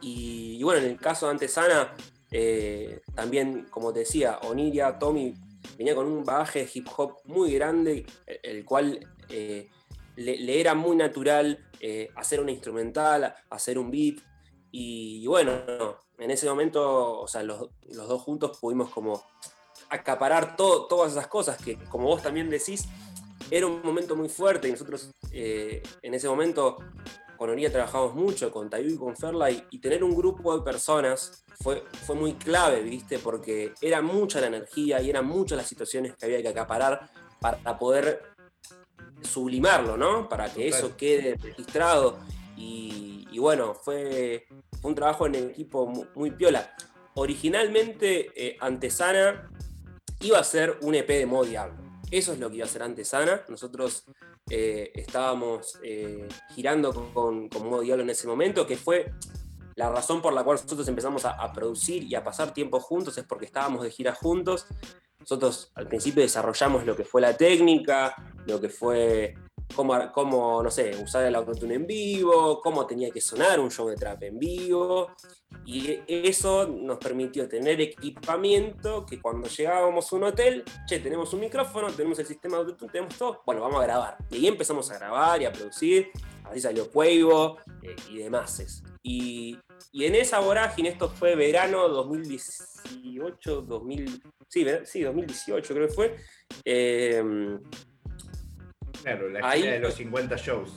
[0.00, 1.94] y, bueno, en el caso de Antesana,
[2.38, 5.32] eh, también, como te decía, Oniria, Tommy
[5.78, 8.04] venía con un bagaje de hip hop muy grande,
[8.42, 9.70] el cual eh,
[10.16, 14.16] le, era muy natural eh, hacer una instrumental, hacer un beat.
[14.70, 19.24] Y, bueno, en ese momento, o sea, los, dos juntos pudimos como
[19.88, 22.86] acaparar todas esas cosas que, como vos también decís,
[23.50, 26.76] era un momento muy fuerte y nosotros en ese momento
[27.36, 31.44] con Oría trabajamos mucho, con Tayu y con Ferla, y, tener un grupo de personas
[31.62, 33.18] fue, fue muy clave, ¿viste?
[33.18, 37.08] Porque era mucha la energía y eran muchas las situaciones que había que acaparar
[37.40, 38.22] para poder
[39.22, 40.28] sublimarlo, ¿no?
[40.28, 42.18] Para que eso quede registrado.
[42.56, 44.46] Y, bueno, fue,
[44.82, 46.74] un trabajo en equipo muy, piola.
[47.14, 49.50] Originalmente, eh, Antesana
[50.20, 51.85] iba a ser un EP de modo diablo.
[52.10, 53.42] Eso es lo que iba a ser Antesana.
[53.48, 54.04] Nosotros
[54.48, 59.12] eh, estábamos eh, girando con, con, modo diablo en ese momento, que fue
[59.76, 63.24] la razón por la cual nosotros empezamos a, producir y a pasar tiempo juntos, es
[63.24, 64.66] porque estábamos de gira juntos.
[65.20, 68.14] Nosotros al principio desarrollamos lo que fue la técnica,
[68.46, 69.34] lo que fue
[69.74, 73.88] cómo, cómo no sé, usar el autotune en vivo, cómo tenía que sonar un show
[73.88, 75.08] de trap en vivo.
[75.64, 81.40] Y eso nos permitió tener equipamiento que cuando llegábamos a un hotel, che, tenemos un
[81.40, 84.16] micrófono, tenemos el sistema de autotune, tenemos todo, bueno, vamos a grabar.
[84.30, 86.10] Y ahí empezamos a grabar y a producir,
[86.44, 88.82] así salió Cuevo eh, y demás.
[89.02, 89.58] Y,
[89.92, 96.16] y en esa vorágine, esto fue verano 2018, 2000, sí, sí 2018 creo que fue.
[96.64, 97.60] Em,
[99.06, 100.72] claro, la gira de los 50 shows.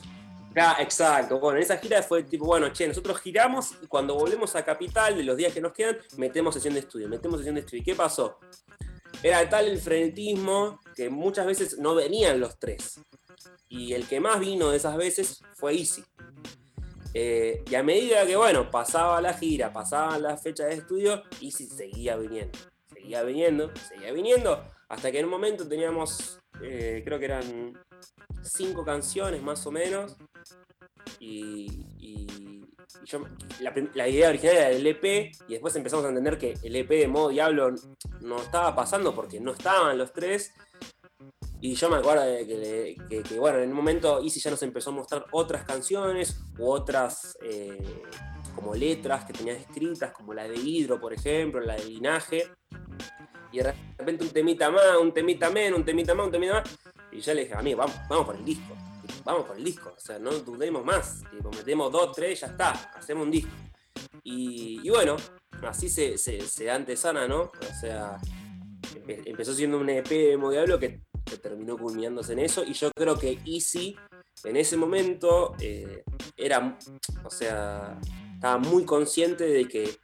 [0.55, 1.39] Ah, exacto.
[1.39, 5.15] Bueno, en esa gira fue tipo, bueno, che, nosotros giramos y cuando volvemos a Capital,
[5.17, 7.81] de los días que nos quedan, metemos sesión de estudio, metemos sesión de estudio.
[7.81, 8.39] ¿Y qué pasó?
[9.21, 12.99] Era tal el frenetismo que muchas veces no venían los tres.
[13.67, 16.03] Y el que más vino de esas veces fue Easy.
[17.13, 21.67] Eh, y a medida que, bueno, pasaba la gira, pasaban las fechas de estudio, Easy
[21.67, 22.57] seguía viniendo
[22.99, 27.73] seguía viniendo, seguía viniendo, hasta que en un momento teníamos, eh, creo que eran
[28.43, 30.15] cinco canciones más o menos,
[31.19, 31.85] y,
[33.93, 37.07] la, idea original era el EP, y después empezamos a entender que el EP de
[37.07, 37.73] modo Diablo
[38.21, 40.53] no estaba pasando porque no estaban los tres,
[41.61, 42.95] y yo me acuerdo de
[43.27, 47.37] que, bueno, en un momento Easy ya nos empezó a mostrar otras canciones u otras
[47.41, 48.03] eh,
[48.55, 52.49] como letras que tenía escritas, como la de Hidro, por ejemplo, la de Linaje.
[53.51, 56.79] Y de repente un temita más, un temita menos, un temita más, un temita más.
[57.11, 58.75] Y yo le dije, a mí, vamos, vamos por el disco,
[59.23, 62.71] vamos por el disco, o sea, no dudemos más, tipo, metemos dos, tres, ya está,
[62.95, 63.51] hacemos un disco.
[64.23, 65.17] Y, bueno,
[65.63, 67.43] así se, se, da antesana, ¿no?
[67.43, 68.19] O sea,
[69.07, 71.01] empezó siendo un EP de Diablo que,
[71.43, 72.63] terminó culminándose en eso.
[72.63, 73.95] Y yo creo que Easy
[74.43, 76.03] en ese momento eh,
[76.35, 76.77] era,
[77.23, 77.99] o sea,
[78.33, 79.95] estaba muy consciente de que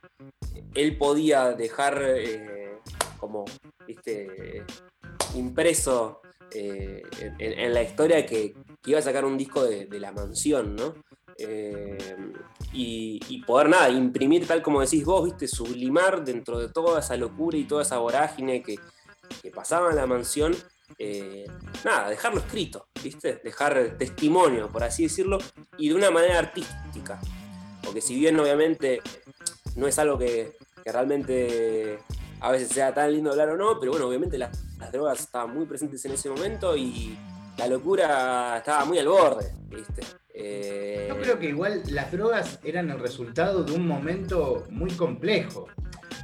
[0.75, 2.77] él podía dejar eh,
[3.17, 3.45] como,
[3.87, 4.63] viste,
[5.33, 6.21] impreso
[6.53, 7.01] eh,
[7.39, 8.53] en, la historia que,
[8.85, 10.93] iba a sacar un disco de, la mansión, ¿no?
[11.37, 11.97] Eh,
[12.71, 17.57] y, poder nada, imprimir tal como decís vos, viste, sublimar dentro de toda esa locura
[17.57, 18.77] y toda esa vorágine que,
[19.53, 20.55] pasaba en la mansión,
[20.99, 21.45] eh,
[21.83, 25.39] nada, dejarlo escrito, viste, dejar testimonio, por así decirlo,
[25.77, 27.19] y de una manera artística.
[27.83, 29.01] Porque si bien obviamente
[29.75, 30.53] no es algo que,
[30.83, 31.99] que realmente
[32.39, 34.51] a veces sea tan lindo hablar o no, pero bueno, obviamente las
[34.91, 37.17] drogas estaban muy presentes en ese momento y
[37.57, 40.01] la locura estaba muy al borde, ¿viste?
[40.33, 45.67] Eh, yo creo que igual las drogas eran el resultado de un momento muy complejo.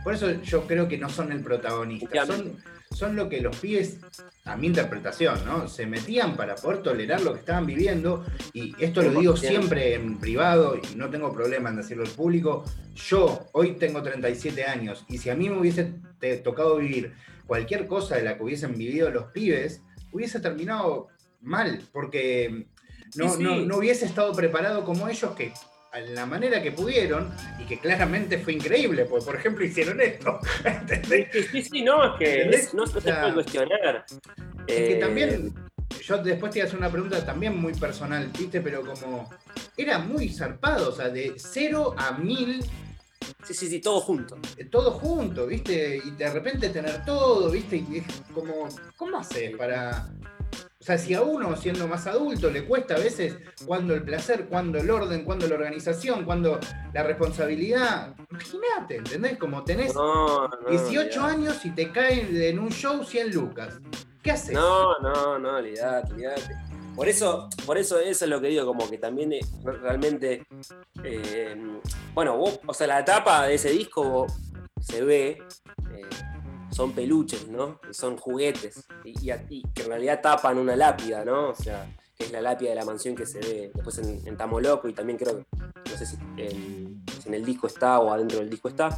[0.03, 2.25] Por eso yo creo que no son el protagonista.
[2.25, 2.57] Son,
[2.93, 3.99] son lo que los pibes,
[4.45, 5.67] a mi interpretación, ¿no?
[5.67, 8.25] Se metían para poder tolerar lo que estaban viviendo.
[8.53, 12.65] Y esto lo digo siempre en privado y no tengo problema en decirlo al público.
[12.95, 15.93] Yo hoy tengo 37 años y si a mí me hubiese
[16.43, 17.13] tocado vivir
[17.47, 21.07] cualquier cosa de la que hubiesen vivido los pibes, hubiese terminado
[21.41, 22.67] mal, porque
[23.15, 25.53] no, no hubiese estado preparado como ellos que
[25.99, 30.39] la manera que pudieron y que claramente fue increíble, porque por ejemplo hicieron esto.
[31.51, 34.05] Sí, sí, no, es que no, se puede cuestionar.
[34.67, 38.29] Es que también, eh, yo después te iba a hacer una pregunta también muy personal,
[38.37, 38.61] ¿viste?
[38.61, 39.29] Pero como
[39.75, 42.63] era muy zarpado, o sea, de cero a mil
[43.43, 44.37] Sí, sí, sí, todo junto.
[44.57, 45.99] Eh, todo junto, ¿viste?
[46.03, 47.77] Y de repente tener todo, ¿viste?
[47.77, 50.07] Y es como, ¿cómo haces para,
[50.81, 54.47] o sea, si a uno siendo más adulto le cuesta a veces cuando el placer,
[54.47, 56.59] cuando el orden, cuando la organización, cuando
[56.91, 59.37] la responsabilidad, imagínate, ¿entendés?
[59.37, 59.93] Como tenés
[60.67, 63.79] 18 años y te caen en un show 100 lucas.
[64.23, 64.53] ¿Qué haces?
[64.53, 66.57] No, no, no, olvidate, olvidate.
[66.95, 70.47] Por eso, por eso eso es lo que digo, como que también eh, realmente,
[71.03, 71.55] eh,
[72.15, 74.25] bueno, vos, o sea, la etapa de ese disco
[74.79, 75.37] se ve,
[75.93, 76.01] eh,
[76.71, 77.79] son peluches, ¿no?
[77.91, 79.13] Son juguetes y,
[79.73, 81.49] que en realidad tapan una lápida, ¿no?
[81.49, 84.37] O sea, que es la lápida de la mansión que se ve después en, en
[84.37, 87.03] Tamoloco y también creo, no sé si en,
[87.33, 88.97] el disco está o adentro del disco está.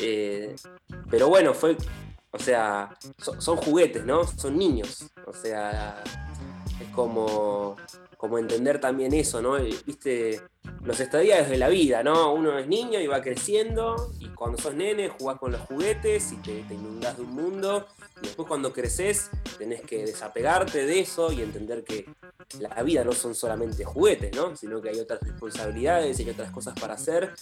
[0.00, 0.54] Eh,
[1.10, 1.76] pero bueno, fue,
[2.30, 4.24] o sea, son juguetes, ¿no?
[4.24, 5.06] Son niños.
[5.26, 6.02] O sea,
[6.80, 7.76] es como
[8.16, 9.54] como entender también eso, ¿no?
[9.86, 10.40] Viste,
[10.82, 12.32] los estadios de la vida, ¿no?
[12.32, 16.36] Uno es niño y va creciendo, y cuando sos nene jugás con los juguetes y
[16.36, 17.86] te, te inundás de un mundo,
[18.18, 22.06] y después cuando creces tenés que desapegarte de eso y entender que
[22.58, 24.56] la vida no son solamente juguetes, ¿no?
[24.56, 27.32] Sino que hay otras responsabilidades y hay otras cosas para hacer.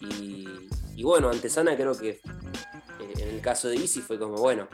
[0.00, 0.46] Y,
[0.96, 2.20] y bueno, Antesana creo que eh,
[3.18, 4.68] en el caso de Easy fue como, bueno,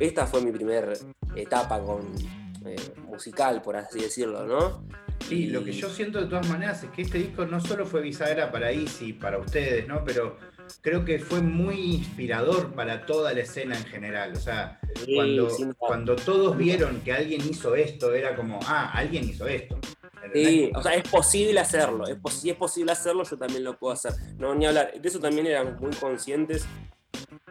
[0.00, 0.92] esta fue mi primera
[1.36, 2.00] etapa con,
[2.64, 2.76] eh,
[3.12, 4.86] musical, por así decirlo, ¿no?
[5.28, 8.00] Sí, lo que yo siento de todas maneras es que este disco no solo fue
[8.00, 10.04] bisagra para Easy, para ustedes, ¿no?
[10.04, 10.36] Pero
[10.80, 14.32] creo que fue muy inspirador para toda la escena en general.
[14.32, 14.80] O sea,
[15.14, 15.48] cuando,
[15.78, 19.78] cuando todos vieron que alguien hizo esto, era como, ah, alguien hizo esto.
[20.32, 22.06] Sí, o sea, es posible hacerlo.
[22.06, 24.12] Es si es posible hacerlo, yo también lo puedo hacer.
[24.38, 24.92] No, ni hablar.
[25.00, 26.64] De eso también eran muy conscientes,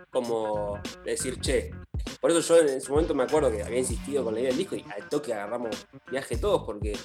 [0.09, 1.71] como decir, che,
[2.19, 4.59] por eso yo en su momento me acuerdo que había insistido con la idea del
[4.59, 6.97] disco y al toque agarramos viaje todos porque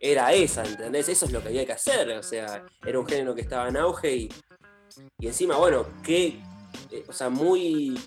[0.00, 1.08] era esa, ¿entendés?
[1.08, 3.76] Eso es lo que había que hacer, o sea, era un género que estaba en
[3.76, 4.28] auge y,
[5.18, 6.40] y encima, bueno, qué,
[6.90, 8.00] eh, o sea, muy,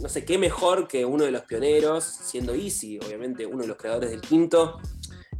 [0.00, 3.76] no sé, qué mejor que uno de los pioneros, siendo Easy, obviamente uno de los
[3.76, 4.80] creadores del quinto,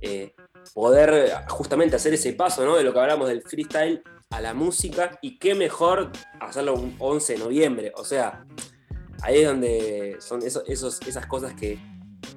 [0.01, 0.35] eh,
[0.75, 2.77] poder justamente hacer ese paso, ¿no?
[2.77, 7.33] De lo que hablamos del freestyle a la música y qué mejor hacerlo un 11
[7.33, 8.45] de noviembre, o sea,
[9.23, 11.79] ahí es donde son esos, esas cosas que,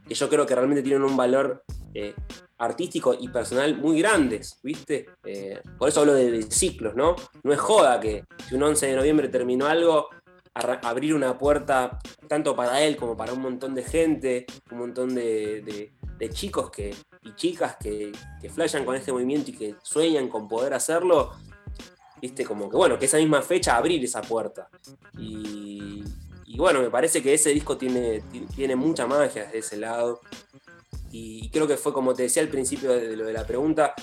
[0.10, 2.14] yo creo que realmente tienen un valor eh,
[2.58, 5.08] artístico y personal muy grandes, ¿viste?
[5.24, 7.16] Eh, por eso hablo de, ciclos, ¿no?
[7.44, 10.10] No es joda que si un 11 de noviembre terminó algo,
[10.54, 15.92] abrir una puerta tanto para él como para un montón de gente, un montón de,
[16.32, 20.74] chicos que, y chicas que, que flashan con este movimiento y que sueñan con poder
[20.74, 21.32] hacerlo,
[22.22, 24.70] viste, como que bueno, que esa misma fecha abrir esa puerta.
[25.18, 26.04] Y,
[26.54, 28.24] y bueno, me parece que ese disco tiene,
[28.56, 30.22] tiene mucha magia de ese lado.
[31.12, 33.96] Y creo que fue como te decía al principio de, lo de la pregunta,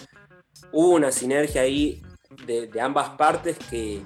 [0.73, 2.03] hubo una sinergia ahí
[2.47, 4.03] de, ambas partes que,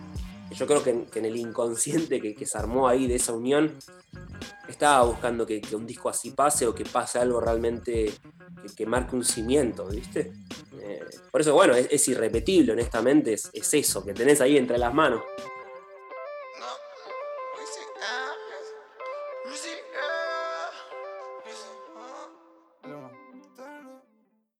[0.51, 3.78] yo creo que en, el inconsciente que, se armó ahí de esa unión,
[4.68, 8.12] estaba buscando que, un disco así pase o que pase algo realmente
[8.76, 10.34] que, marque un cimiento, ¿viste?
[10.82, 14.92] Eh, por eso, bueno, es, irrepetible, honestamente, es, es, eso, que tenés ahí entre las
[14.92, 15.22] manos.